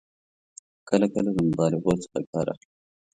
کله 0.89 1.05
کله 1.13 1.29
له 1.35 1.41
مبالغو 1.49 1.93
څخه 2.03 2.19
کار 2.31 2.47
اخلي. 2.53 2.69